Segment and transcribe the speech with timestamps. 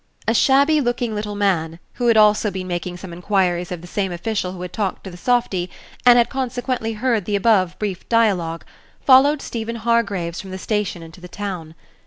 [0.27, 4.11] A shabby looking little man, who had also been making some inquiries of the same
[4.11, 5.69] official who had talked to the softy,
[6.07, 8.65] and had consequently Page 183 heard the above brief dialogue,
[9.05, 11.75] followed Stephen Hargraves from the station into the town.